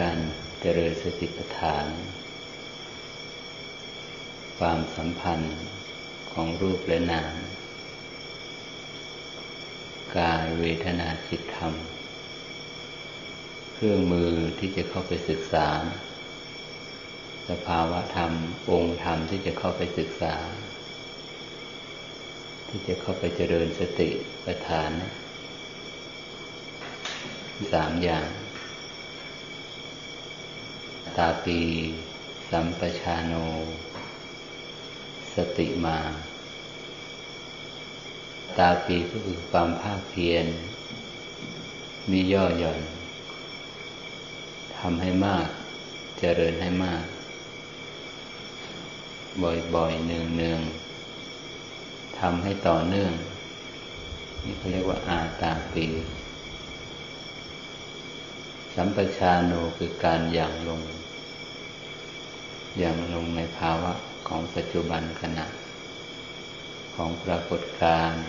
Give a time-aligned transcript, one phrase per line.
[0.10, 0.18] าร
[0.60, 1.86] เจริญสติปัฏฐาน
[4.58, 5.58] ความสัมพันธ์
[6.32, 7.34] ของรูปและนาม
[10.16, 11.74] กายเวทนาจิตธรรม
[13.74, 15.68] เครื่องมือที่จะเข้าไปศึกษา
[17.48, 18.32] สภาวะธรรม
[18.70, 20.34] องค์ธรรมที่จะเข้าไปศึกษา
[22.68, 24.10] ที่จะเข้าไปเจริญสติ
[24.44, 24.90] ปัฏฐาน
[27.72, 28.28] สามอย่าง
[31.16, 31.60] ตาปี
[32.50, 33.34] สัมปชาโน
[35.34, 35.98] สติมา
[38.58, 40.46] ตาปีก็คือความภาคเพียร
[42.10, 42.80] มีย่อหย่อน
[44.78, 45.48] ทำให้มาก
[46.18, 47.04] เจริญให้มาก
[49.74, 53.12] บ่อยๆเนืองๆทำให้ต่อเนื่อง
[54.44, 55.86] นี่เขาเรียกว่าอาตาปี
[58.74, 60.80] สัมปชาโนคือการอย่างลง
[62.80, 63.92] ย่างลงในภาวะ
[64.28, 65.46] ของปัจจุบันขณะ
[66.94, 68.26] ของปรากฏการณ์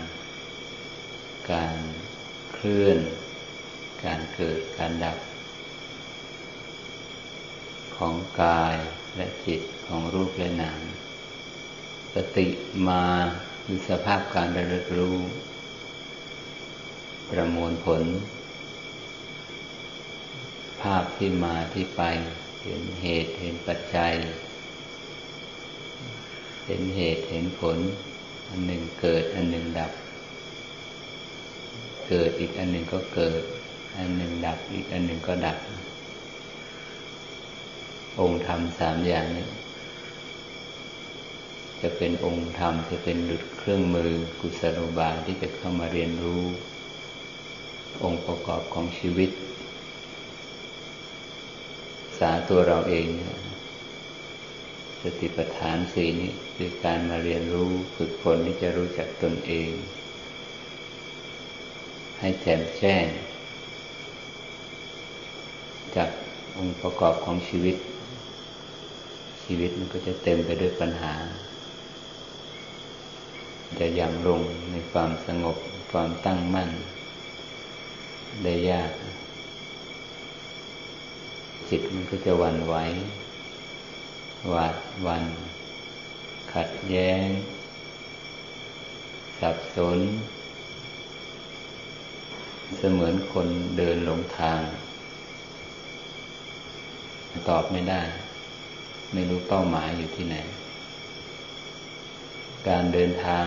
[1.51, 1.77] การ
[2.53, 2.97] เคลื่อน
[4.05, 5.17] การเกิดการดับ
[7.95, 8.75] ของกาย
[9.15, 10.81] และจิตของรูปและนาม
[12.15, 12.47] สติ
[12.87, 13.05] มา
[13.63, 15.17] คือสภาพการระลึกรู้
[17.29, 18.03] ประมวลผล
[20.81, 22.03] ภาพที่มาที่ไป
[22.63, 24.13] เห็นเหตุเห็นปัจจัย
[26.65, 27.77] เห็นเหตุเห็นผล
[28.49, 29.91] อันหนึ่งเกิดอันหนึ่งดับ
[32.07, 33.41] เกิดอีกอันหนึ่งก็เกิด
[33.97, 35.57] อันหนึ่งดับอีกอันหนึ่งก็ดับ
[38.19, 39.47] องค์ธรรมสามอย่างนี้
[41.81, 46.43] จะเป็นองค์ธรรมจะเป็นดุจเครื่องมือกุศโลบายที่จะเข้ามาเรียนรู้
[48.03, 49.29] องค์ประกอบของชีวิต
[52.19, 53.07] ษาตัวเราเอง
[55.01, 59.69] สติปัฏฐานสี่นี้คือการมาเรียนรู้ฝึกฝนที่จะรู้จักตนเอง
[62.19, 63.05] ให้แจ่มแจ้ง
[65.95, 66.09] จาก
[66.57, 67.75] องค์ประกอบของชีวิต
[69.43, 71.13] ชีวิตมันก็จะเต็มไปด้วยปัญหา
[73.79, 74.41] จะยังลง
[74.71, 75.57] ในความสงบ
[75.91, 76.69] ความตั้งมั่น
[78.43, 78.91] ได้ยาก
[81.69, 82.75] จิตมันก็จะวันไหว
[84.49, 84.75] หวาด
[85.05, 85.23] วัน
[86.53, 87.27] ขัดแย้ง
[89.39, 89.99] สับสน
[92.77, 93.47] เสมือนคน
[93.77, 94.61] เดินหลงทาง
[97.49, 98.01] ตอบไม่ได้
[99.13, 100.37] ไม่รู้เป้าหมายอยู่ที่ไหน
[102.67, 103.45] การเดินทาง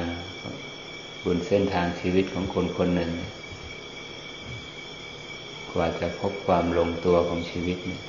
[1.24, 3.12] บนเส้นทางชีวิตของคนคนหนึ่ง
[5.76, 8.02] กว่าจะพบความลงตัวของชีวิตเนี่ย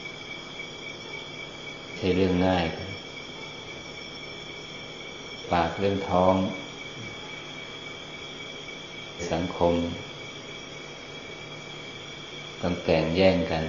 [1.96, 2.66] ใช่เรื่องง่าย
[5.52, 6.36] ปากเรื่องท้อง
[9.32, 9.74] สังคม
[12.62, 13.64] ต้องแต่งแย่งกัน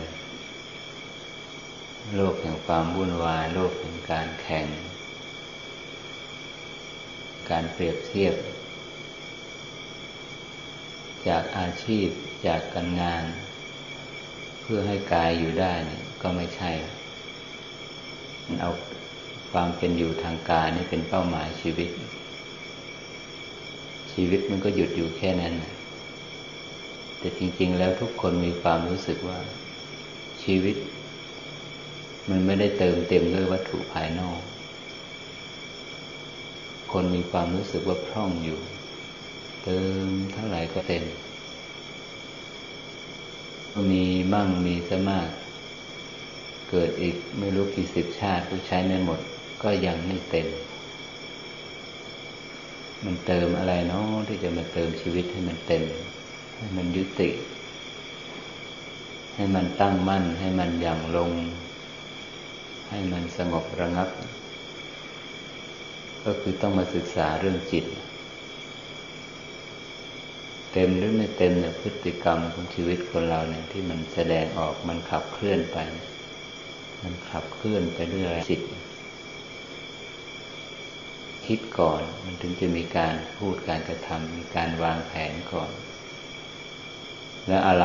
[2.17, 4.67] โลกแห่งความวุ่นวาย โลกแห่งการแข่ง
[7.51, 8.35] การเปรียบเทียบ
[11.29, 12.09] จากอาชีพ
[12.47, 13.25] จากการงาน
[14.71, 16.71] พื่อให้กายอยู่ได้เนี่ยก็ไม่ใช่
[18.47, 18.71] มันเอา
[19.53, 21.91] ความเป็นอยู่ทางกายนี่เป็นเป้าหมายชีวิต
[24.13, 25.55] ชีวิตมันก็หยุดอยู่แค่นั้น
[27.19, 29.39] แต่จริง ๆ แล้วทุกคนมีความรู้สึกว่า
[30.43, 30.77] ชีวิต
[32.31, 34.41] มันไม่ได้เติมเต็มด้วยวัตถุภายนอก
[36.93, 38.59] คนมีความรู้สึกว่าพร่องอยู่
[39.65, 41.05] เติมเท่าไหร่ก็เต็ม
[43.91, 45.29] มีมั่งมีสมาก
[46.71, 49.21] เกิดอีกไม่รู้กี่สิบชาติก็ใช้ไม่หมด
[49.63, 50.49] ก็ยังไม่เต็ม
[53.05, 55.85] มันเติมอะไรเนาะที่จะมาเติมชีวิตให้มันเต็ม
[56.57, 57.31] ให้มันยุติ
[59.35, 61.33] ให้มันตั้งมั่น ให้มันอย่างลง
[62.91, 64.09] ให้มันสงบระงับ
[66.25, 67.85] ก็คือต้องมาศึกษาเรื่องจิต
[70.73, 75.79] เต็มหรือไม่เต็มเนี่ยพฤติกรรมของชีวิตคนเราเนี่ยที่มันแสดงออกมันขับเคลื่อนไป
[77.03, 78.63] มันขับเคลื่อนไปด้วยอะไรจิต
[81.47, 85.71] คิดก่อนมันถึงจะมีการพูดการกระทำมีการวางแผนก่อน
[87.47, 87.85] แล้วอะไร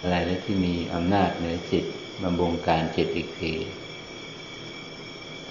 [0.00, 1.84] อะไรแล้วที่มีอำนาจเหนือจิต
[2.22, 3.54] มาบงการจิตอีกที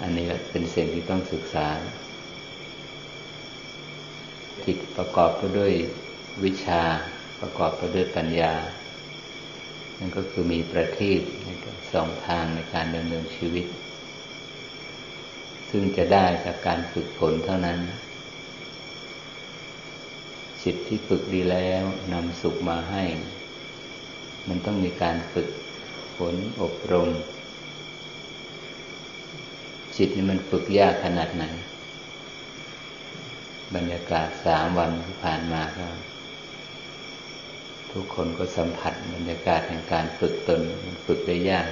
[0.00, 1.66] อันนี้เป็นสิ่งที่ต้องศึกษา
[4.64, 5.72] จิตประกอบไปด้วย
[6.44, 6.82] วิชา
[7.40, 8.54] ประกอบไปด้วยปัญญา
[9.98, 11.20] นั่นก็คือมีประทีป
[11.92, 13.66] สองทางในการดำเนินชีวิต
[15.70, 17.78] ซึ่งจะได้จากการฝึกฝนเท่านั้น
[20.62, 21.82] จิตที่ฝึกดีแล้ว
[22.12, 23.04] นำสุขมาให้
[24.48, 25.48] มันต้องมีการฝึก
[26.16, 27.08] ฝนอบรม
[29.96, 31.44] จิตนี่มันฝึกยากขนาดไหน
[33.74, 35.88] บรรยากาศสามวันที่ผ่านมาก็
[37.92, 40.60] ทุกคนก็สัมผัสบรรยากาศแห่งการฝึกตน
[41.06, 41.68] ฝึกได้ยาก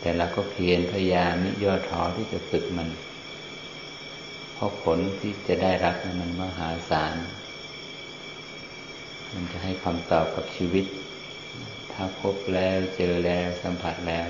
[0.00, 2.88] แต่เราก็เพียรพยายามมิย่อท้อที่จะฝึกมัน
[4.52, 7.14] เพราะผลที่จะได้รับมันมหาศาล
[9.32, 10.86] มันจะให้คำตอบกับชีวิต
[11.92, 14.26] ถ้าพบแล้วเจอแล้วสัมผัสแล้ว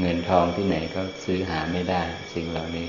[0.00, 2.02] เงินทองที่ไหนก็ซื้อหาไม่ได้
[2.34, 2.88] สิ่งเหล่านี้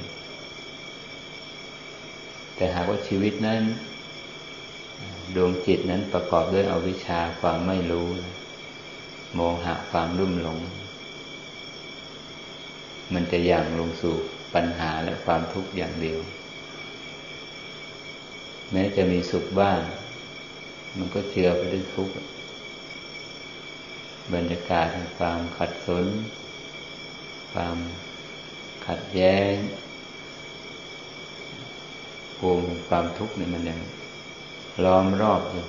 [2.56, 3.62] แต่หากว่าชีวิตนั้น
[5.36, 8.07] ดวงจิตนั้นประกอบด้วยอวิชชาความไม่รู้
[9.34, 10.60] โมหะความรุ่มหลง
[13.13, 14.16] มันจะย่างลงสู่
[14.54, 16.19] ปัญหาและความทุกข์อย่างเดียว
[18.72, 19.80] แม้จะมีสุขบ้าง
[20.98, 22.13] มันก็เจือไปด้วยทุกข์
[24.34, 26.06] บรรยากาศแห่งความขัดสน
[27.56, 27.80] ความ
[28.88, 29.54] ขัดแย้ง
[32.38, 33.80] ภูมิความทุกข์เนี่ยมันยัง
[34.84, 35.66] ล้อมรอบอยู่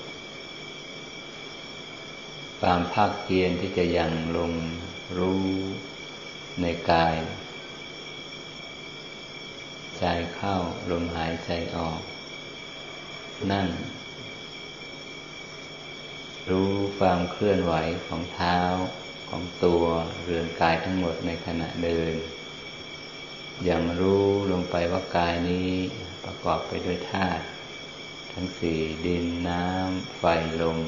[2.60, 4.52] ความภาคเพียรที่จะยังลง
[5.18, 5.44] รู้
[6.60, 7.16] ในกาย
[9.98, 10.04] ใจ
[10.34, 10.56] เข้า
[10.90, 12.00] ลมหายใจออก
[13.52, 13.68] นั่ง
[16.50, 17.74] รู้ความเคลื่อนไหว
[18.06, 18.58] ของเท้า
[19.28, 19.84] ของตัว
[20.22, 22.14] เรือนกายทั้งหมดในขณะเดิน
[23.64, 25.70] อย่างรู้ลงไปว่ากายนี้
[26.24, 27.44] ประกอบไปด้วยธาตุ
[28.32, 30.24] ทั้งสี่ดินน้ำ ไฟ
[30.60, 30.78] ลม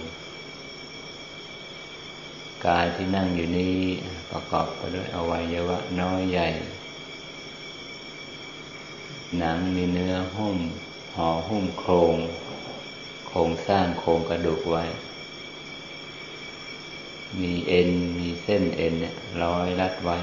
[2.66, 3.80] กายที่นั่งอยู่นี้
[4.30, 6.48] ประกอบไปด้วยอวัยวะน้อยใหญ่
[9.38, 10.58] หนังมีเนื้อหุ้ม
[11.16, 12.16] ห่อหุ้มโครง
[13.28, 14.84] โครงสร้างโครงกระดูกไว้
[17.42, 20.16] มีเอ็น มีเส้นเอ็นเนี่ยร้อยรัดไว้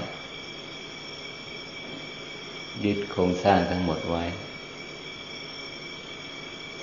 [2.83, 4.23] ยึดโครงสร้างทั้งหมดไว้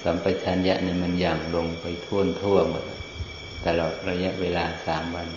[0.02, 2.84] สัมปชัญญะเนี่ยมันย่างลงไปท่วทั่วหมด
[3.66, 5.28] ตลอดระยะเวลาสามวัน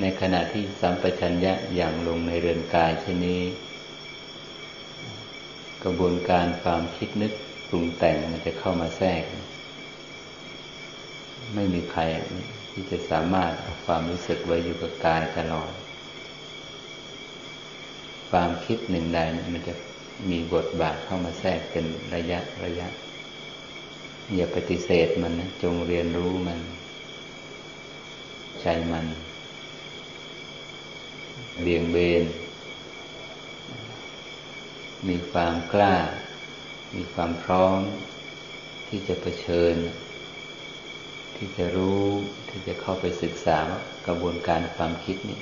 [0.00, 3.42] ในขณะที่สัมปชัญญะอย่างลงในเรือนกายเช่นนี้
[5.84, 7.32] กระบวนการความคิดนึก
[7.68, 9.22] ปรุงแต่งมันจะเข้ามาแทรก
[11.54, 12.02] ไม่มีใคร
[12.72, 15.70] ที่จะสามารถเอาความรู้สึกไว้อยู่กับกายตลอด
[18.30, 19.18] ความคิดหนึ่งใด
[19.54, 19.74] มันจะ
[20.30, 21.84] มีบทบาทเข้ามาแทรกเป็น
[22.14, 22.88] ระยะระยะ
[24.34, 26.60] อย่าปฏิเสธมันนะจงเรียนรู้มัน
[28.60, 29.06] ใจมัน
[31.62, 32.24] เบี่ยงเบน
[35.08, 35.96] มีความกล้า
[36.94, 37.78] มีความพร้อม
[38.88, 39.74] ที่จะเผชิญ
[41.36, 42.04] ที่จะรู้
[42.48, 43.58] ที่จะเข้าไปศึกษา
[44.06, 45.40] กระบวนการความคิดนี่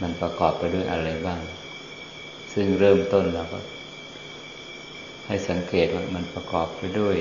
[0.00, 1.40] มันประกอบไปด้วยอะไรบ้าง
[2.52, 3.58] ซึ่งเริ่มต้นเราก็
[5.26, 7.16] ให้สังเกตว่ามันประกอบไปด้วย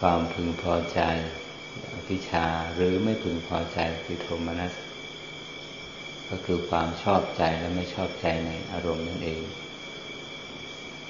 [0.00, 1.00] ความพึงพอใจ
[2.10, 4.72] วิชาหรือไม่พึงพอใจคือโทมนัส
[6.28, 9.40] ก็คือความชอบใจและไม่ชอบใจในอารมณ์นั่นเอง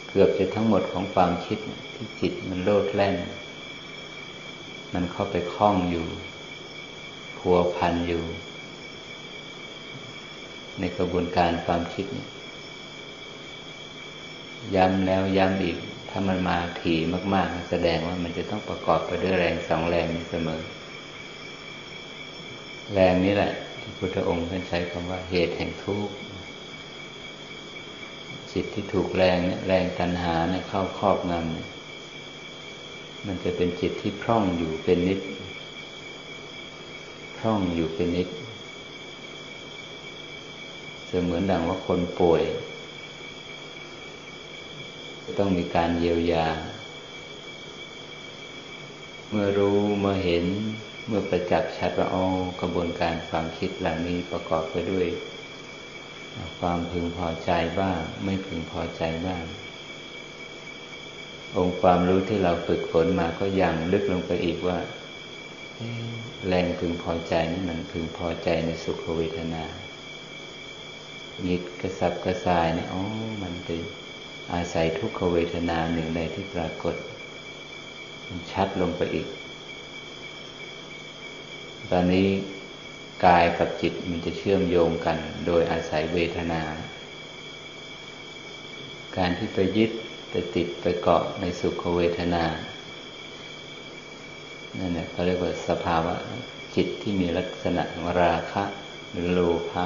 [0.08, 1.58] เกือบจะทั้งหมดของความคิด
[1.94, 3.16] ที่จิตมันโลดแล่น
[4.94, 6.06] มันเข้าไปคล้องอยู่
[7.38, 8.24] พัวพันอยู่
[10.78, 12.28] ในกระบวนการความคิดเนี่ย
[14.74, 15.78] ย้ำแล้วย้ำอีก
[16.10, 16.98] ถ้ามันมาถี่
[17.34, 20.62] มากๆแสดงว่ามันจะต้องประกอบไปด้วยแรงสองแรงนี้เสมอ
[22.92, 26.14] แรงนี้แหละที่พุทธองค์ท่านใช้คำว่าเหตุแห่งทุกข์
[28.52, 31.68] จิตที่ถูกแรงเนี่ยแรงตัณหาเนี่ยเข้าครอบงำเนี่ย
[33.26, 35.20] มันจะเป็นจิตที่พร่องอยู่เป็นนิด
[37.38, 38.28] พร่องอยู่เป็นนิด
[41.10, 42.42] จะเสมือนดังว่าคนป่วย
[45.38, 46.46] ต้องมีการเยียวยา
[49.30, 50.44] เมื่อรู้เมื่อเห็น
[51.06, 52.24] เมื่อประจักษ์ชัดว่าอ๋อ
[52.60, 55.06] กระบวนการความคิดเหล่านี้ประกอบไปด้วย
[56.60, 57.50] ความพึงพอใจ
[57.80, 59.42] บ้าง ไม่พึงพอใจบ้าง
[61.56, 64.78] องค์ความรู้ที่เราฝึกฝนมาก็ยังลึกลงไปอีกว่า
[66.46, 69.64] แรงพึงพอใจนี่มันพึงพอใจในสุขเวทนา
[71.49, 73.02] ยิดกระสับกระส่ายเนี่ยอ๋อ
[73.42, 73.80] มันเป็น
[74.52, 76.94] อาศัยทุกขเวทนาหนึ่งใดที่ปรากฏ
[78.28, 79.28] มันชัดลงไปอีก
[81.90, 82.28] ตอนนี้
[83.26, 86.62] กายกับจิตมันจะเชื่อมโยงกัน โดยอาศัยเวทนา
[89.16, 89.90] การที่ไปยึด
[90.36, 92.44] ไปติดไปเกาะในสุขเวทนา
[94.78, 96.14] นั่นแหละเขาเรียกว่าสภาวะ
[96.74, 97.82] จิตที่มีลักษณะ
[98.20, 98.64] ราคะ
[99.12, 99.84] หรือโลภะ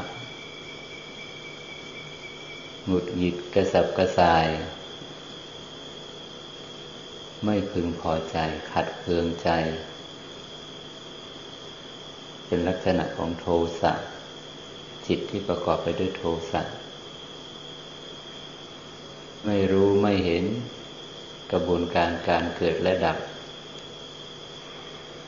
[2.86, 4.46] หงุดหงิดกระสับกระส่าย
[7.44, 8.36] ไม่พึงพอใจ
[8.72, 9.50] ขัดเคืองใจ
[12.46, 13.46] เป็นลักษณะของโท
[13.80, 13.92] สะ
[15.06, 16.62] จิตที่ประกอบไปด้วยโทสะ
[19.46, 20.44] ไม่รู้ไม่เห็น
[21.52, 23.18] กระบวนการการเกิดและดับ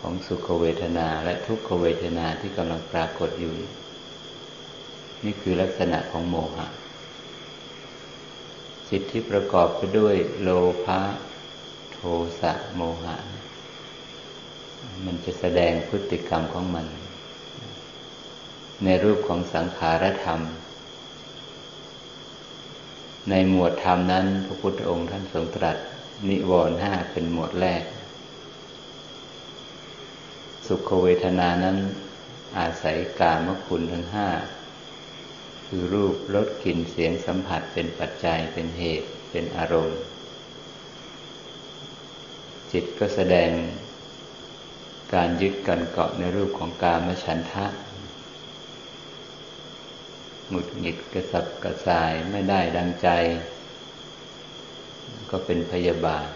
[0.01, 3.55] ของสุขเวทนาและทุกขเวทนาที่กำลังปรากฏอยู่
[5.25, 6.67] นี่คือลักษณะของโมหะ
[8.89, 10.49] จิตที่ประกอบไปด้วยโล
[10.85, 11.01] ภะ
[11.93, 11.99] โท
[12.41, 13.17] สะโมหะ
[15.05, 16.87] มันจะแสดงพฤติกรรมของมัน
[18.85, 20.41] ในรูปของสังขารธรรม
[23.29, 25.77] ในหมวดธรรมนั้น พระพุทธองค์ท่านทรงตรัส
[26.29, 27.83] นิวรณ์ห้าเป็นหมวดแรก
[30.67, 31.77] สุขเวทนานั้น
[32.59, 34.29] อาศัยกามคุณทั้งห้า
[35.67, 39.99] คือรูปรสกลิ่นเสียงสัมผัสเป็นปัจจัยเป็นเหตุเป็นอารมณ์
[42.73, 43.51] จิตก็แสดง
[45.15, 47.67] การยึดกันเกาะในรูปของกามฉันทะ
[50.51, 53.09] หงุดหงิดกระสับกระส่ายไม่ได้ดังใจ
[55.31, 56.29] ก็เป็นพยาบาท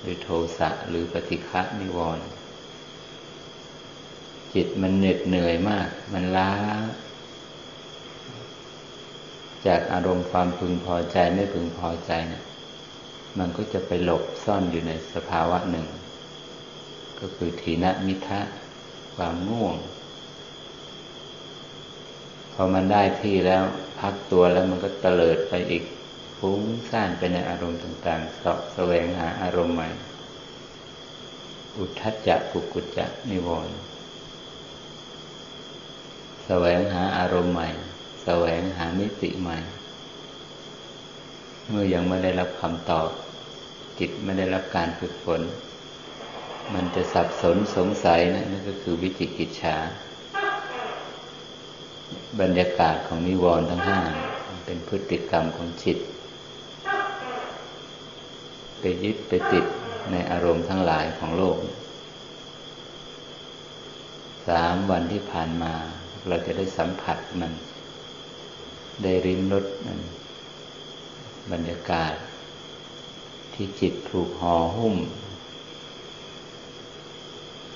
[0.00, 2.26] หรือโทสะหรือปฏิฆะนิวรณ์
[4.54, 6.52] จิตมันเหน็ดเหนื่อยมาก มันล้า
[9.66, 12.42] จากอารมณ์ความพึงพอใจไม่พึงพอใจเนะี่ย
[13.38, 15.86] มันก็จะไปหลบซ่อนอยู่ในสภาวะหนึ่ง
[17.20, 18.40] ก็คือทีนมิทะ
[19.16, 19.76] ความง่วง
[22.58, 23.62] พอมันได้ที่แล้ว
[24.00, 25.84] พักตัวแล้วมันก็เตลิดไปอีก
[26.38, 29.88] ฟุ้งซ่านไปในอารมณ์ต่างๆสอบแสวงหาอารมณ์ใหม่
[31.78, 33.76] อุทธัจจะกุกุจจะนิวรณ์
[36.46, 37.68] แสวงหาอารมณ์ใหม่
[38.24, 39.58] แสวงหามิติใหม่
[41.68, 43.08] เมื่อยังไม่ได้รับคำตอบ
[43.98, 45.40] จิตไม่ได้รับการฝึกฝน
[46.74, 49.76] มันจะสับสนสงสัยนะนั่นก็คือวิจิกิจฉา
[52.40, 54.00] บรรยากาศของนิวรณ์ทั้งห้า
[54.64, 55.98] เป็นพฤติกรรมของจิต
[58.80, 59.64] ไปยึดไปติด
[60.10, 61.56] ในอารมณ์ทั้งหลายของโลก
[64.48, 65.74] สามวันที่ผ่านมา
[66.28, 67.52] เราจะได้สัมผัสมัน
[69.02, 69.64] ได้ริมรส
[71.52, 72.14] บรรยากาศ
[73.54, 74.96] ที่จิตถูกห่อหุ้ม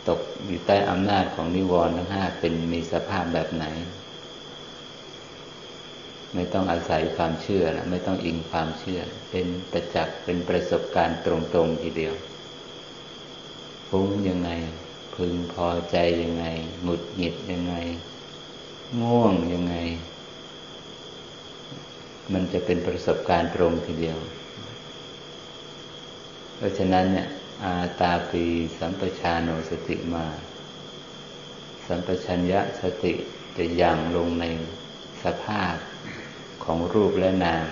[0.08, 3.66] ตกอยู่ใต้อำนาจของนิวรณ์ทั้งห้าเป็นมีสภาพแบบไหน
[6.34, 11.34] ไม่ต้องอาศัยความเชื่อนะไม่ต้องอิงความเชื่อ เป็นประจักษ์เป็นประสบการณ์ตร
[11.66, 12.14] งๆทีเดียว
[13.88, 14.50] ฟุ้งยังไง
[15.14, 16.44] พึงพอใจยังไง
[16.82, 17.74] หงุดหงิดยังไง
[19.00, 19.76] ง่วงยังไง
[22.32, 24.18] มันจะเป็นประสบการณ์ตรงทีเดียว
[26.56, 27.28] เพราะฉะนั้นเนี่ย
[27.62, 28.44] อาตาปี
[28.78, 30.26] สัมปชานโนสติมา
[31.86, 33.14] สัมปชัญญะสติ
[33.56, 34.44] จะยังลงใน
[35.24, 35.76] สภาพ
[36.64, 37.66] ของรูปและนาม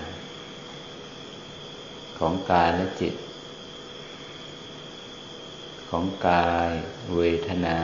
[2.18, 3.14] ของกายและจิต
[5.90, 6.70] ของกาย
[7.16, 7.78] เวทนา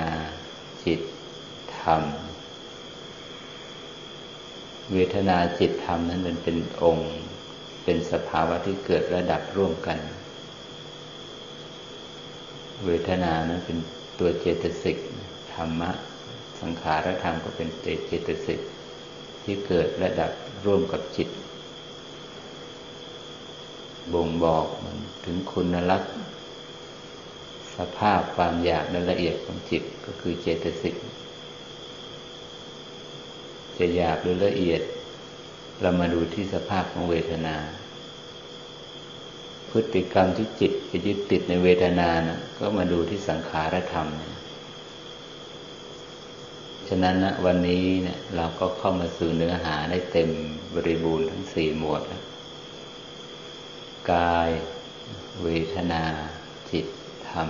[0.85, 1.01] จิต
[1.81, 2.03] ธรรม
[4.93, 7.13] เวทนาจิตธรรมนั้นมันเป็นองค์
[7.85, 9.99] เป็นสภาวะที่เกิดระดับร่วมกัน
[12.85, 13.79] เวทนานั้นเป็น
[14.19, 14.99] ตัวเจตสิก
[15.53, 15.91] ธรรมะ
[16.61, 18.61] สังขารธรรมก็เป็นเจตสิก
[19.45, 20.31] ที่เกิดระดับ
[20.65, 21.29] ร่วมกับจิต
[24.13, 26.13] บ่งบอกมันถึงคุณลักษณ์
[27.77, 30.97] สภาพความอยากในละเอียดของจิตก็คือเจตสิก
[33.79, 34.83] จะหยาบหรือละเอียด
[35.81, 37.57] เรามาดูที่สภาพของเวทนา
[39.71, 44.33] พฤติกรรมที่จิตจะยึดติดในเวทนานะก็มาดูที่สังขารธรรมนะ
[46.89, 50.31] ฉะนั้นนะวันนี้เนะี่ยเราก็เข้ามาสู่เนื้อหาได้เต็ม
[50.75, 52.23] บริบูรณ์ทั้งสี่หมวดแล้ว
[54.13, 54.51] กาย
[55.43, 56.05] เวทนา
[56.71, 56.87] จิต
[57.29, 57.49] ธรรม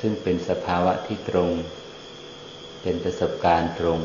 [0.00, 1.50] ซึ่งเป็นสภาวะที่ตรง
[2.82, 4.00] เป็นประสบการณ์ตรง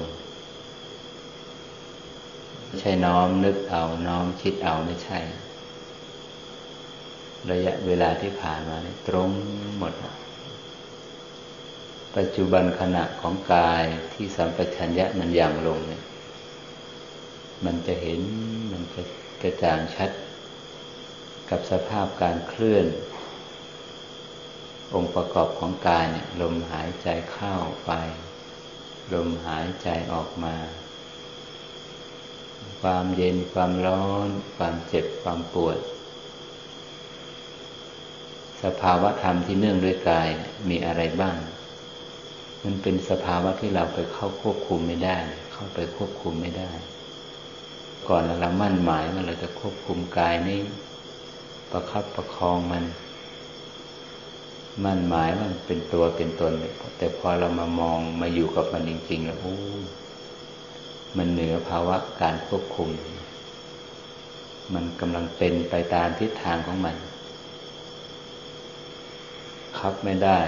[2.66, 5.20] ไม่ใช่น้อมนึกเอา น้อมคิดเอาไม่ใช่
[7.52, 9.30] ระยะเวลาที่ผ่านมาตรง
[9.78, 9.94] หมด
[12.18, 16.04] ปัจจุบันขณะของกายที่สัมปชัญญะมันย่างลงเนี่ย
[17.66, 18.22] มันจะเห็น
[18.72, 19.02] มันจะ
[19.42, 20.10] กระจ่างชัด
[21.50, 22.86] กับสภาพการเคลื่อน
[24.94, 27.56] องค์ประกอบของกายเนี่ยลมหายใจเข้า
[27.86, 27.92] ไป
[29.14, 30.56] ลมหายใจออกมา
[32.82, 35.78] ความเย็นความร้อน ความเจ็บความปวด
[38.64, 40.30] สภาวะธรรมที่เนื่องด้วยกาย
[40.70, 41.38] มีอะไรบ้าง
[42.66, 45.18] มันเป็นสภาวะที่เราไปเข้าควบคุมไม่ได้
[45.54, 46.70] เข้าไปควบคุมไม่ได้
[48.08, 50.62] ก่อนเรามั่นหมายว่าเราจะควบคุมกายนี้
[51.72, 52.84] ประคับประคองมัน
[54.84, 56.52] มั่นหมายว่ามันเป็นตัวเป็นตน
[56.98, 59.58] แต่พอเรามามองมาอยู่กับมันจริงๆแล้วโอ้
[61.18, 62.90] มันเหนือภาวะการควบคุม
[64.74, 66.96] มันกำลังเป็นไปตามทิศทางของมัน
[69.78, 70.40] คับไม่ได้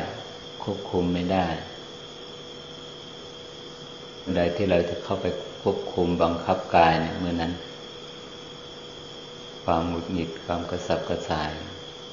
[0.63, 5.25] ควบคุมไม่ได้ื่อใดที่เราจะเข้าไป
[5.61, 7.53] ควบคุมบังคับกายเนี่ยเมื่อนั้น
[9.63, 11.51] ความหงุดหงิดความกระสับกระส่าย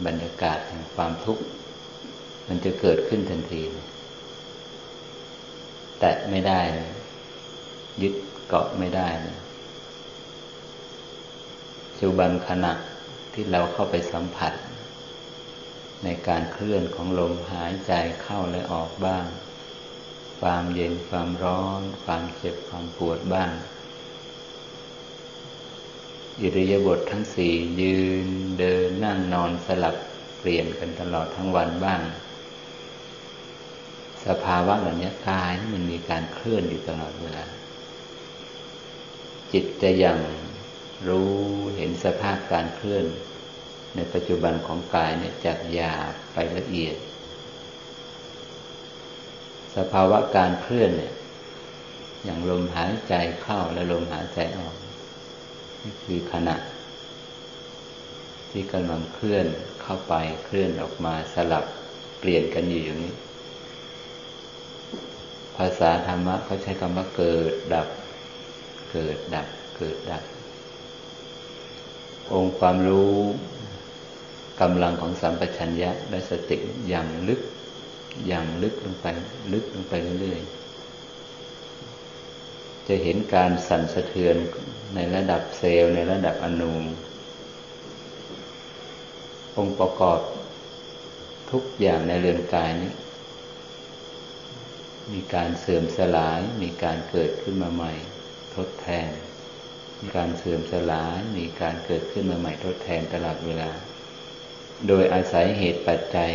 [0.07, 1.45] บรรยากาศแห่งความทุกข์
[2.49, 3.63] มันจะเกิดขึ้นทันที
[6.01, 6.61] แตะไม่ได้
[8.03, 8.15] ยึด
[8.49, 9.09] เกาะไม่ได้
[12.01, 12.73] จุบันขณะ
[13.35, 14.53] ที่เราเข้าไปสัมผัส
[16.05, 17.93] ในการเคลื่อนของลมหายใจ
[18.23, 19.25] เข้าและออกบ้าง
[20.41, 23.51] ความเย็นความร้อน ความเจ็บความปวดบ้าง
[26.41, 28.27] อิริยาบถททั้งสี่ยืน
[28.59, 29.97] เดินนั่งนอนสลับ
[30.39, 32.01] เปลี่ยนกันตลอดทั้งวันบ้าง
[34.27, 37.45] สภาวะเหล่านี้กายมันมีการเคลื่อนอยู่ตลอดเวลา
[39.53, 40.19] จิตจะยัง
[41.09, 41.33] รู้
[41.77, 43.05] เห็นสภาพการเคลื่อน
[43.95, 46.97] ในปัจจุบันของกายเนี่ยจากหยาบไปละเอียด
[49.77, 51.13] สภาวะการเคลื่อนเนี่ย
[52.25, 54.75] อย่างลมหายใจเข้าและลมหายใจออก
[55.83, 56.57] นี่คือขณะ
[58.51, 59.47] ที่กำลังเคลื่อน
[59.83, 61.65] เข้าไปเคลื่อนออกมาสลับ
[62.19, 63.15] เปลี่ยนกันอยู่อย่างนี้
[65.57, 67.89] ภาษาธรรมะเขาใช้คำว่าเกิดดับ
[68.93, 70.23] เกิดดับ เกิดดับ
[72.33, 73.15] องค์ความรู้
[74.61, 76.57] กำลังของสัมปชัญญะและสติ
[76.89, 77.41] อย่างลึก
[78.27, 79.07] อย่างลึกลงไป
[79.53, 84.37] ลึกลงไปเรื่อยๆ จะเห็นการสั่นสะเทือน
[84.95, 86.75] ในระดับเซลล์ในระดับอนู
[89.57, 90.21] องค์ประกอบ
[91.51, 92.93] ทุกอย่างในเรือนกายนี้
[95.13, 97.93] มีการเสื่อมสลาย มีการเกิดขึ้นมาใหม่
[98.55, 99.11] ทดแทน
[100.01, 103.71] มีการเสื่อมสลาย มีการเกิดขึ้นมาใหม่ทดแทนตลอดเวลา
[104.89, 106.33] โดยอาศัยเหตุปัจจัย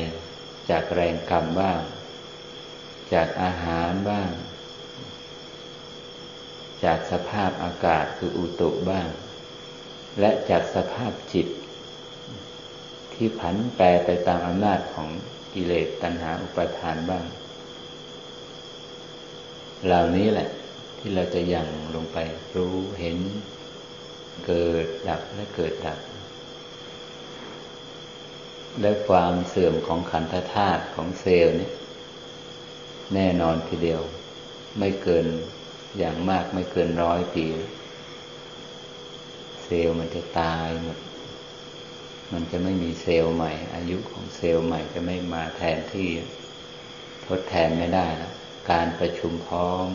[0.69, 1.81] จากแรงกรรมบ้าง
[3.13, 4.29] จากอาหารบ้าง
[6.83, 9.07] จากสภาพอากาศคืออุตุบ้าง
[10.19, 11.47] และจากสภาพจิต
[13.13, 15.09] ที่ผันแปรไปตามอำนาจของ
[15.53, 17.25] กิเลสตัณหาอุปาทานบ้าง
[19.85, 20.49] เหล่านี้แหละ
[20.97, 22.17] ที่เราจะยังลงไป
[22.55, 23.17] รู้เห็น
[24.45, 25.99] เกิดดับและเกิดดับ
[28.81, 31.69] และความเสื่อมของขันธธาตุของเซลล์นี่
[33.13, 34.01] แน่นอนทีเดียว
[34.79, 35.25] ไม่เกิน
[35.97, 37.45] อย่างมากไม่เกินร้อยปี
[39.63, 40.97] เซลล์มันจะตายหมด
[42.33, 46.09] มันจะไม่มีเซลล์ใหม่ อายุของเซลล์ใหม่จะไม่มาแทนที่
[47.25, 48.33] ทดแทนไม่ได้แล้ว
[48.71, 49.87] การประชุมพร้อม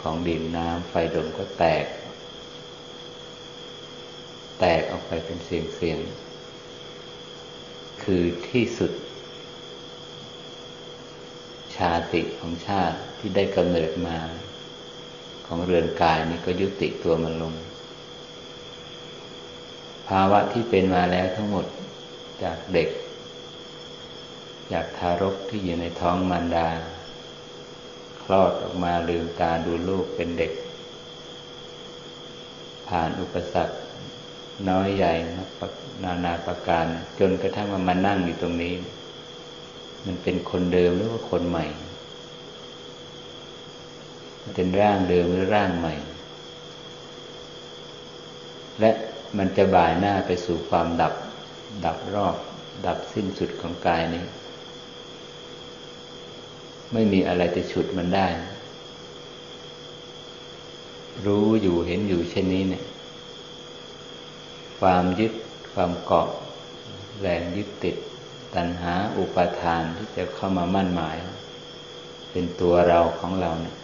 [0.00, 1.84] ของดินน้ำไฟลมก็แตก
[4.60, 5.98] แตกออกไปเป็นเสียงเสียง
[8.04, 8.92] คือที่สุด
[11.76, 14.18] ชาติของชาติที่ได้กำเนิดมา
[15.46, 17.54] ของเรือนกายนี่ก็ยุติตัวมันลง
[20.08, 21.66] ภาวะที่เป็นมาแล้วทั้งหมด
[22.42, 22.88] จากเด็ก
[24.72, 26.68] จากทารกที่อยู่ในท้องมารดา
[28.22, 30.52] คลอดออกมาลืมตาดูลูกเป็นเด็ก
[32.88, 33.76] ผ่านอุปสรรค
[34.68, 35.40] น้อยใหญ่น
[36.04, 36.86] นานาประการ
[37.18, 38.74] จนกระทั่งมามานั่งอยู่ตรงนี้
[40.06, 41.66] มันเป็นคนเดิมหรือว่าคนใหม่
[44.40, 45.94] มันเป็นร่างเดิมหรือร่างใหม่
[48.80, 48.90] และ
[49.38, 51.14] มันจะบ่ายหน้าไปสู่ความดับ
[51.84, 52.36] ดับรอบ
[52.86, 54.24] ดับสิ้นสุดของกายนี้
[56.92, 58.26] ไม่มีอะไรจะฉุดมันได้
[61.26, 62.84] รู้อยู่เห็นอยู่เช่นนี้เนี่ย
[64.80, 65.32] ความยึด
[65.80, 66.28] ความเกาะ
[67.20, 67.96] แรงยึดติด
[68.54, 71.16] ตัณหาอุปาทานที่จะเข้ามามั่นหมาย
[72.30, 73.76] เป็นตัวเราของเราเนี่ย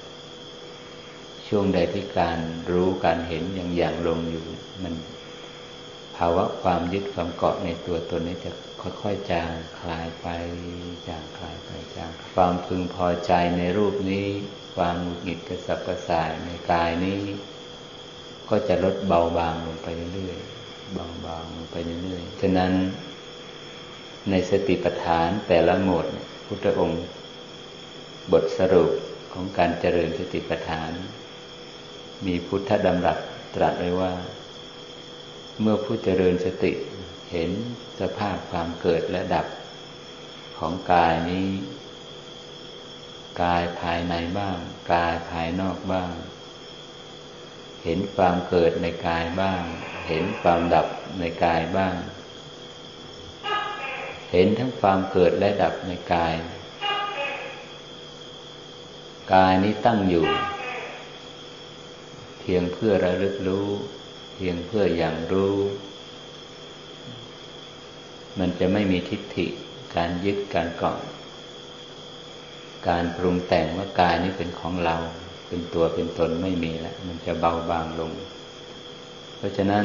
[1.46, 2.38] ช่วงใดที่การ
[2.72, 4.44] รู้การเห็นอย่างอย่างลงอยู่
[4.82, 4.94] มัน
[6.16, 8.50] ภาวะความยึดความเกาะในตัวตนนี้จะ
[8.82, 10.26] ค่อยๆจางคลายไป
[11.08, 14.26] จางคลายไปจางความพึงพอใจในรูปนี้
[14.76, 17.20] ความหงุดหงิดกระสับกระส่ายในกายนี้
[18.48, 20.63] ก็จะลดเบาบางลงไปเรื่อยๆ
[20.96, 22.72] บาบางลงไปเรื่อยๆ ฉะนั้น
[24.30, 26.06] ในสติปัฏฐานแต่ละหมด
[26.46, 27.04] พุทธองค์
[28.32, 28.90] บทสรุป
[29.32, 30.92] ของการเจริญสติปัฏฐาน
[32.26, 33.18] มีพุทธดำรัส
[33.54, 34.12] ตรัสไว้ว่า
[35.60, 36.72] เมื่อผู้เจริญสติ
[37.30, 37.50] เห็น
[38.00, 39.46] สภาพความเกิดและดับ
[40.58, 41.46] ของกายนี้
[43.42, 44.58] กายภายในบ้าง
[44.92, 46.10] กายภายนอกบ้าง
[47.84, 49.62] เห็นความเกิดในกายบ้าง
[50.08, 50.86] เห็นความดับ
[51.18, 51.94] ในกายบ้าง
[54.32, 56.34] เห็นทั้งความเกิดและดับในกาย
[59.34, 60.28] กายนี้ตั้งอยู่
[62.40, 63.68] เพียงเพื่อระลึกรู้
[64.34, 65.56] เพียงเพื่ออย่างรู้
[68.38, 69.46] มันจะไม่มีทิฏฐิ
[69.94, 70.98] การยึดการเกาะ
[72.88, 74.96] การปรุงแต่งว่ากายนี้เป็นของเรา
[75.46, 78.12] เป็นตัวเป็นตนไม่มีแล้วมันจะเบาบางลง
[79.36, 79.84] เพราะฉะนั้น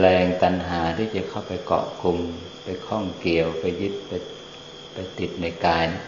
[0.00, 2.18] แรงตัณหาที่จะเข้าไปเกาะกลุ่ม
[2.62, 4.12] ไปคล้องเกี่ยวไปยึดไป
[4.92, 6.04] ไปติดในกายนะ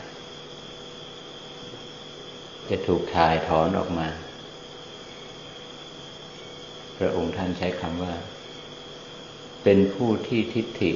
[2.68, 4.08] จะถูกถ่ายถอนออกมา
[6.98, 8.14] พระองค์ท่านใช้คำว่า
[9.62, 10.92] เป็นผู้ที่ทิฏฐิ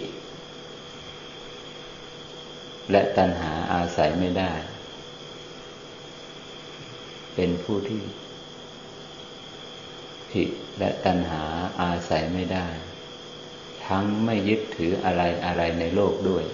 [2.90, 4.52] และตัณหาอาศัยไม่ได้
[7.40, 8.02] เป็นผู้ที่
[10.32, 10.48] ผิด
[10.78, 11.44] และตัณหา
[11.82, 12.68] อาศัยไม่ได้
[13.86, 16.44] ทั้งไม่ยึดถืออะไรอะไรในโลกด้วย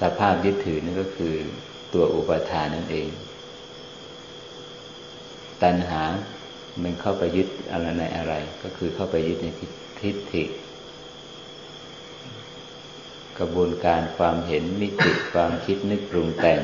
[0.00, 1.34] สภาพยึดถือนั่นก็คือ
[1.94, 3.08] ตัวอุปทานนั่นเอง
[5.62, 6.02] ตัณหา
[6.82, 10.42] มันเข้าไปยึดอะไรในอะไร ก็คือเข้าไปยึดในทิฏฐิ
[13.38, 16.60] กระบวนการความเห็นมิติความคิดนึกปรุงแต่ง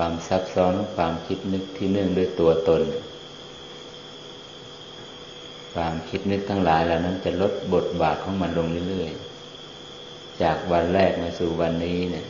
[0.00, 2.82] ความซับซ้อนความคิดนึกที่เนื่องด้วยตัวตน
[5.74, 12.26] ความคิดนึกทั้งหลายเหล่านั้นจะลดบทบาทของมันลงเรื่อยๆ จากวันแรกมาสู่วันนี้เนี่ย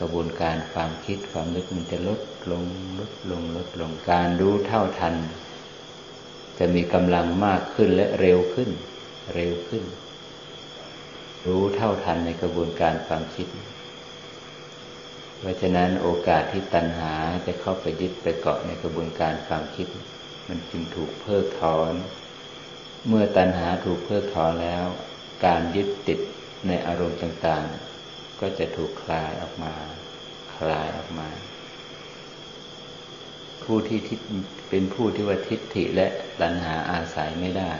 [0.00, 2.20] กระบวนการความคิดความนึกมันจะลด
[2.50, 2.64] ลง
[2.98, 5.14] ลดลงลดลงการรู้เท่าทัน
[6.58, 8.70] จะมีกำลังมากขึ้นและเร็วขึ้น
[9.34, 9.84] เร็วขึ้น
[11.46, 13.48] รู้เท่าทันในกระบวนการความคิด
[15.44, 17.14] เพราะฉะนั้นโอกาสที่ตัณหา
[17.46, 19.86] จะเข้าไปยึดไปเกาะในกระบวนการความคิด
[20.48, 21.92] มันจึงถูกเพิกถอน
[23.08, 24.86] เมื่อตัณหาถูกเพิกถอนแล้ว
[25.46, 26.20] การยึดติด
[26.68, 29.74] ในอารมณ์ต่างๆ ก็จะถูกคลายออกมา
[30.56, 31.28] คลายออกมา
[33.64, 33.98] ผู้ที่
[34.68, 36.06] เป็นผู้ที่ว่าทิฏฐิและ
[36.40, 37.72] ตัณหาอาศัยไม่ได้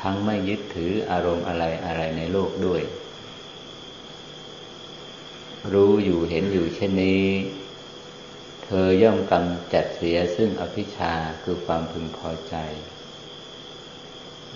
[0.00, 2.82] ทั้งไม่ยึดถืออารมณ์อะไรอะไรในโลกด้วย
[5.72, 7.26] รู้อยู่เห็นอยู่เช่นนี้
[8.64, 12.54] เธอย่อมกำจัดเสียซึ่งอภิชาคือความพึงพอใจ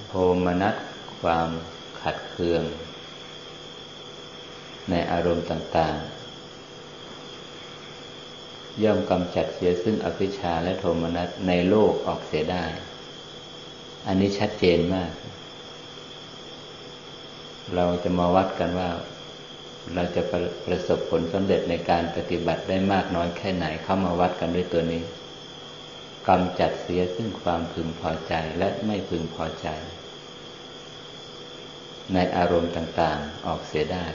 [0.09, 0.75] โทมนัส
[1.21, 1.49] ความ
[2.03, 2.62] ขัดเคือง
[4.90, 6.18] ในอารมณ์ต่าง ๆ
[8.83, 12.64] ย่อมกำจัดเสียซึ่งอภิชาและโทมนัสในโลกออกเสียได้
[14.07, 15.12] อันนี้ชัดเจนมาก
[17.75, 18.90] เราจะมาวัดกันว่า
[19.94, 25.03] เราจะประประสบผลสำเร็จในการปฏิบัติได้มากน้อยแค่ไหนเข้ามาวัดกันด้วยตัวนี้
[26.29, 29.68] กำจัดเสียซึ่งความพึงพอใจและไม่พึงพอใจ
[32.14, 34.07] ในอารมณ์ต่างๆออกเสียได้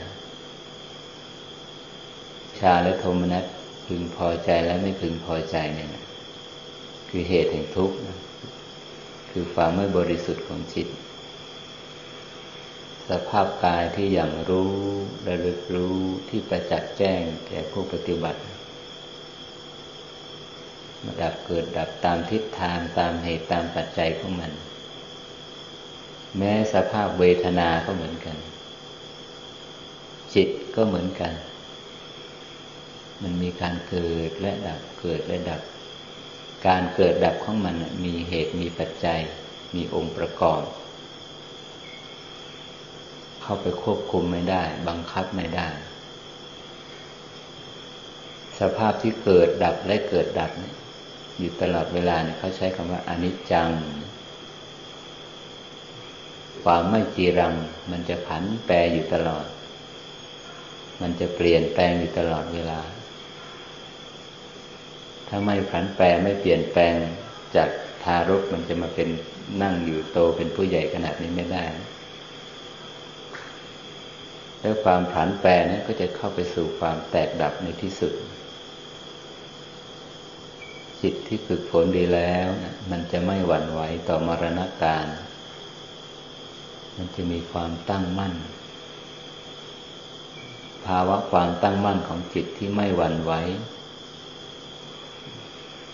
[2.58, 3.44] ชาและโทมนัส
[3.86, 5.88] พึงพอใจและไม่พึงพอใจเนี่ย
[7.08, 7.96] คือเหตุแห่งทุกข์
[9.30, 10.86] คือความไม่บริสุทธิ์ของจิต
[13.10, 14.74] สภาพกายที่อย่างรู้
[15.26, 18.40] ระลึกรู้ที่ประจักษ์แจ้งแก่ผู้ปฏิบัติ
[21.04, 24.52] มาดับเกิดดับตามทิศทางตามเหตุตามปัจจัยของมัน
[26.38, 28.36] แม้สภาพเวทนาก็เหมือนกัน
[30.34, 31.32] จิตก็เหมือนกัน
[33.22, 35.60] มันมีการเกิดและดับเกิดและดับ
[36.66, 39.20] การเกิดดับของมันมีเหตุมีปัจจัย
[39.74, 40.62] มีองค์ประกอบ
[43.44, 45.68] เข้าไปควบคุมไม่ได้ บังคับไม่ได้
[48.60, 50.50] สภาพที่เกิดดับและเกิดดับ
[51.38, 53.68] อยู่ตลอดเวลาเนี่ยเขาใช้คำว่าอนิจจัง
[56.62, 57.54] ความไม่จีรัง
[57.90, 59.46] มันจะผันแปรอยู่ตลอด
[61.00, 62.80] มันจะเปลี่ยนแปลงอยู่ตลอดเวลา
[65.28, 66.94] ถ้าไม่ผันแปรไม่เปลี่ยนแปลง
[67.56, 67.68] จาก
[68.02, 69.08] ทารกมันจะมาเป็น
[69.62, 71.64] นั่งอยู่โตเป็นผู้ใหญ่ขนาดนี้ไม่ได้
[74.64, 78.12] แล้วความผันแปรนั้นก็จะเข้าไปสู่ความแตกดับในที่สุด
[81.02, 85.06] จิตที่ฝึกฝนดีแล้วนะมันจะไม่หวั่นไหวต่อมรณะการ
[86.96, 88.34] มันจะมีความตั้งมั่น
[90.86, 93.32] ภาวะความตั้งมั่นของจิตที่ไม่หวั่นไหว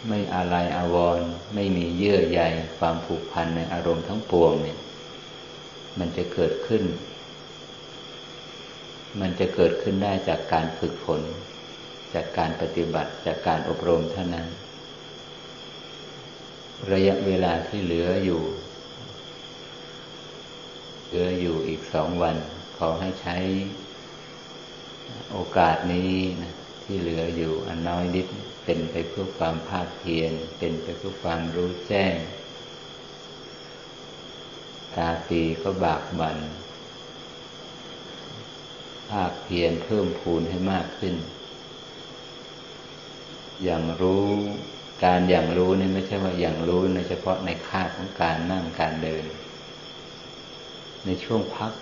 [0.08, 1.20] ไม่อะไรอาวร
[1.54, 2.40] ไม่มีเยื่อใย
[2.78, 4.78] ความผูกพันในอารมณ์ทั้งปวงเนี่ย
[5.98, 6.84] มันจะเกิดขึ้น
[9.20, 11.22] มันจะเกิดขึ้นได้จากการฝึกฝน
[12.14, 14.48] จากการปฏิบัติจากการอบรมเท่านั้น
[16.92, 18.42] ระยะเวลาที่เหลืออยู่
[21.06, 22.36] เหลืออยู่อีกสองวัน
[22.78, 23.36] ขอให้ใช้
[25.30, 28.26] โอกาสนี้นะที่เหลืออยู่อันน้อยนิด
[28.64, 32.16] เป็นไปเพื่อความภาคเพียรเป็นไปเพื่อความรู้แจ้ง
[34.94, 36.38] ตาสีก็บากบัน
[39.10, 41.14] ภาคเพียรเพิ่มพูนให้มากขึ้น
[43.64, 44.28] อย่างรู้
[45.04, 49.24] การอย่างรู้นี่ไม่ใช่ว่าอย่างรู้ในเฉพาะในค่าของการนั่งการเดิน
[51.04, 51.72] ในช่วงพัก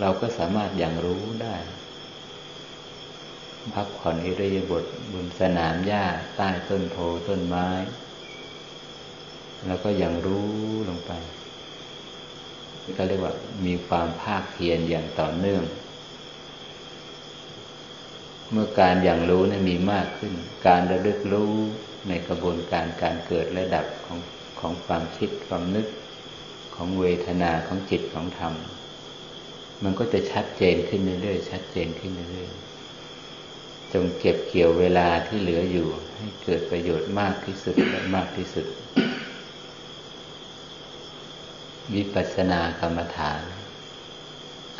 [0.00, 1.56] เราก็สามารถอย่างรู้ได้
[3.74, 6.04] พักผ่อนอิริยาบถบนสนามหญ้า
[6.36, 6.96] ใต้ต้นโพ
[7.28, 7.68] ต้นไม้
[9.66, 10.50] แล้วก็อยังรู้
[10.88, 11.12] ลงไป
[12.98, 13.34] ก็เรียกว่า
[13.66, 15.64] มีความภาคเพียรอย่างต่อเนื่อง
[18.50, 20.32] เมื่อการอย่างรู้นะมีมากขึ้น
[20.66, 21.52] การระลึกรู้
[22.08, 24.18] ในกระบวนการการเกิดและดับของ
[24.60, 25.86] ของความคิดความนึก
[26.74, 28.54] ของเวทนาของจิตของธรรม
[29.82, 38.66] มันก็จะชัดเจนขึ้นเรื่อยๆชัดเจนขึ้นเรื่อยๆจงเก็บเกี่ยวเวลาที่เหลืออยู่ ให้เกิดประโยชน์มากที่สุดและมากที่สุด
[41.94, 43.40] วิปัสสนากรรมฐาน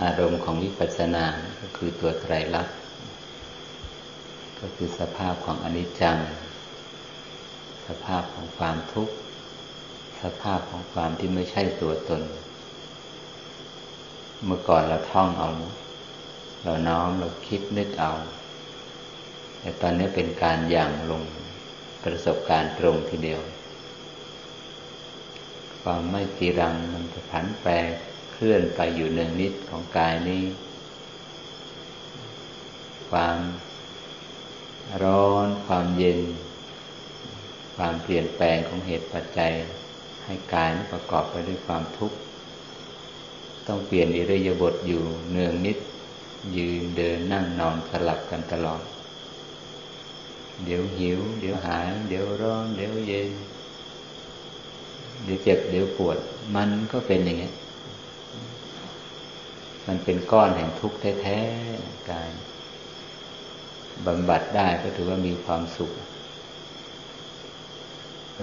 [0.02, 1.24] อารมณ์ของวิปัสสนา
[1.60, 2.76] ก็คือตัวไตรลักษณ์
[4.66, 6.18] ก็คือสภาพของอนิจจัง
[7.86, 9.14] สภาพของความทุกข์
[10.22, 12.22] สภาพของความที่ไม่ใช่ตัวตน
[14.44, 15.50] เมื่อก่อนเราท่องเอา
[16.62, 18.12] เราน้อมเราคิดนึกเอา
[19.60, 21.22] แต่ตอนนี้เป็นการอย่างลง
[22.04, 23.40] ประสบการณ์ตรงทีเดียว
[25.82, 27.70] ความไม่จีรังมันจะผันแปร
[28.32, 30.42] เคลื่อนไปอยู่หนึ่งนิดของกายนี้
[33.10, 33.38] ความ
[35.02, 36.20] ร้อนความเย็น
[37.76, 39.52] ความเปลี่ยนแปลงของเหตุปัจจัย
[40.24, 42.16] ให้กายประกอบไปด้วยความทุกข์
[43.66, 45.78] ต้องเปลี่ยนอิริยาบถอยู่เนืองนิด
[46.56, 48.82] ยืนเดินนั่งนอนสลับกันตลอด
[50.64, 53.30] เดี๋ยวหิว เดี๋ยวหาย เดี๋ยวร้อน เดี๋ยวเย็น
[55.24, 56.18] เดี๋ยวเจ็บ เดี๋ยวปวด
[56.54, 57.50] มันก็เป็นอย่างนี้
[59.86, 62.28] มันเป็นก้อนแห่งทุกข์แท้ๆกาย
[64.06, 65.90] บำบัดได้ก็ถือว่ามีความสุข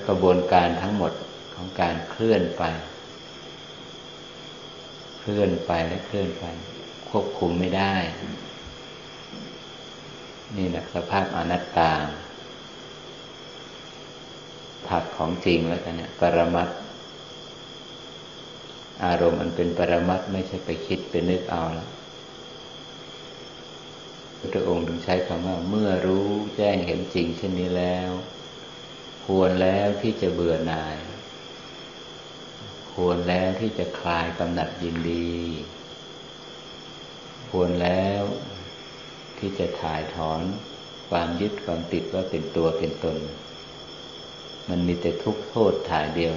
[0.07, 1.13] กระบวนการทั้งหมด
[1.55, 2.63] ของการเคลื่อนไป
[5.19, 6.45] เคลื่อนไปและเคลื่อนไป
[7.09, 7.93] ควบคุมไม่ได้
[10.57, 11.91] นี่แหละสภาพอนัตตา
[14.87, 16.69] ผักของจริงแล้วกันเนี่ยปรมัต
[19.05, 21.89] อารมณ์มันเป็นปรมัตไม่ใช่ไปคิดไปนึกเอาแล้ว
[24.53, 26.27] พระองค์ถึงใช้คำว่า เมื่อรู้
[26.57, 28.09] แจ้งเห็นจริงเช่นนี้แล้ว
[29.25, 30.97] ควรแล้วที่จะเบื่อหน่าย
[32.93, 35.31] ควรแล้วที่จะคลายกำหนัดยินดี
[37.49, 38.23] ควรแล้ว
[39.37, 40.41] ที่จะถ่ายถอน
[41.09, 43.17] ความยึดความติดว่าเป็นตัวเป็นตน
[44.69, 46.33] มันมีแต่ทุกข์โทษถ่ายเดียว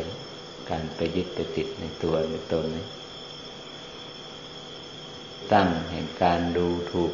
[0.71, 2.87] การไปยึดไปติดในตัวในตนนี้
[5.53, 7.12] ตั้งแห่งการดูถูก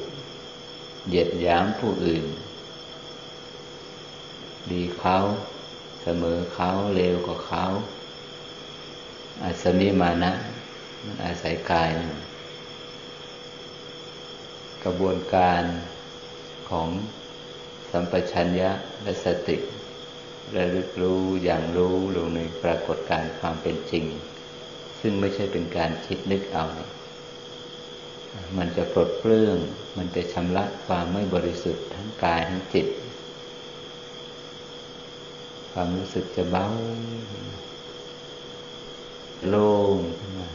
[1.08, 2.24] เหยียดหยามผู้อื่น
[4.70, 5.16] ดีเขา
[6.02, 7.64] เสมอเขาเลวกว่าเขา
[9.42, 10.32] อาสมิมานะ
[11.04, 12.20] มันอาศัยกายนะ
[14.84, 15.62] กระบวนการ
[16.70, 16.88] ของ
[17.90, 18.70] สัมปชัญญะ
[19.02, 19.56] และสติ
[20.56, 24.04] ระลึกรู้อย่างรู้ลงในปรากฏการความเป็นจริง
[25.00, 26.64] ซึ่งไม่ใช่เป็นการคิดนึกเอา
[28.58, 29.56] มันจะปลดเปลื้อง
[29.96, 32.86] มันจะชำระความไม่บริสุทธิ์ทั้งกายทั้งจิต
[35.72, 36.66] ความรู้สึกจะเบา
[39.48, 40.48] โล่งขึ้นมา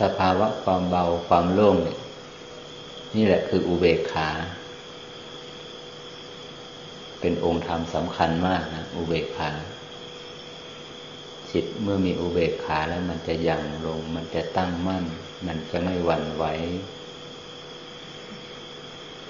[0.00, 1.98] สภาวะความเบาความโล่งเนี่ย
[3.16, 4.28] นี่แหละคืออุเบกขา
[7.20, 9.50] เป็นองค์ธรรมสำคัญมากนะ อุเบกขา
[11.54, 15.04] จิตเมื่อมีอุเบกขาแล้วมันจะยั่งลง มันจะตั้งมั่น
[15.46, 16.44] มันจะไม่หวั่นไหว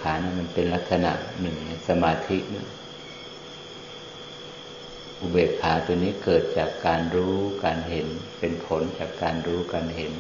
[0.01, 2.69] ขานะมันเป็นลักษณะหนึ่งในสมาธินะ
[5.21, 8.07] อุเบกขาตัวนี้เกิดจากการรู้การเห็น
[8.39, 10.13] เป็นผลจากการรู้การเห็น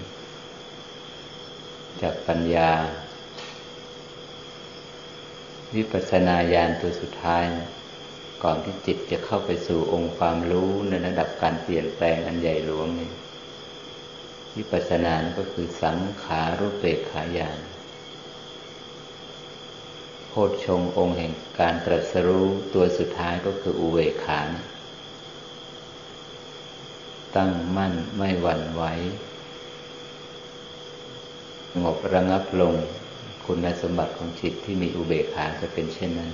[2.02, 2.70] จากปัญญา
[5.74, 7.68] วิปัสสนาญาณตัวสุดท้ายนะ
[8.44, 13.10] ก่อนที่จิตจะเข้าไปสู่องค์ความรู้ในระดับการเปลี่ยนแปลงอันใหญ่หลวงนี่
[14.56, 17.58] วิปัสสนาก็คือสังขารุปเปกขายาน
[20.28, 24.40] โพชฌงองค์แห่งการตรัสรู้ตัวสุดท้ายก็คืออุเวขา
[27.36, 28.82] ตั้งมั่นไม่หวั่นไหว
[31.82, 32.74] งบระงับลง
[33.44, 36.32] คุณสมบัติของจิตที่มีอุเบกขาจะเป็นเช่นนั้น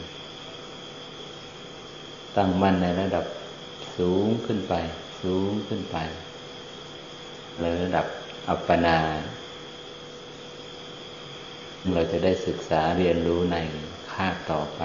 [2.36, 3.24] ตั้งมั่นในระดับ
[3.98, 4.74] สูงขึ้นไป
[5.22, 5.96] สูงขึ้นไป
[7.62, 8.06] ระดับ
[8.48, 8.98] อัปปนา
[11.94, 13.56] เราจะได้ศึกษาเรียนรู้ใน
[14.12, 14.82] ภาคต่อไป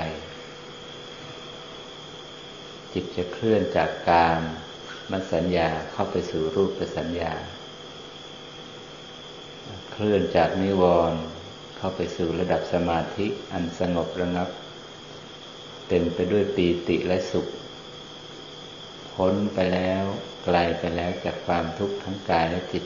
[2.93, 4.39] จิตจะเคลื่อนจากการ
[5.11, 7.33] มัสัญญาเข้าไปสู่รูปสัญญา
[9.91, 11.19] เคลื่อนจากนิวรณ์
[11.77, 14.49] เข้าไปสู่ระดับสมาธิอันสงบระงับ
[15.87, 17.47] เต็มไปด้วยปีติและสุข
[19.13, 20.03] พ้นไปแล้ว
[20.45, 22.83] ไกลไปแล้วจากความทุกข์ทั้งกายและจิต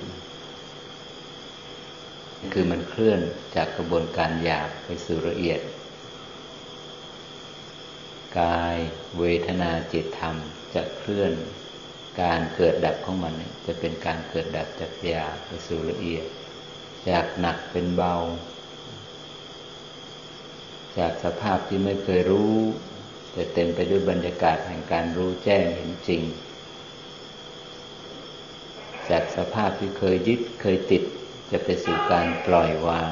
[2.54, 3.20] คือมันเคลื่อน
[3.56, 5.62] จากกระบวนการหยาบไปสู่ละเอียด
[8.40, 8.78] กาย
[9.20, 10.36] เวทนาจิตธรรม
[10.76, 11.32] จะเคลื่อน
[12.22, 13.34] การเกิดดับของมัน
[13.66, 16.26] จะเป็นการเกิดดับจากหยาบไปสู่ละเอียด
[17.10, 18.16] จากหนักเป็นเบา
[20.98, 22.56] จากสภาพที่ไม่เคยรู้
[23.36, 26.22] จะเต็มไปด้วยบรรยากาศแห่งการรู้แจ้งเห็นจริง
[29.10, 31.04] จากสภาพที่เคยยึดเคยติด
[31.52, 33.12] จะไปสู่การปล่อยวาง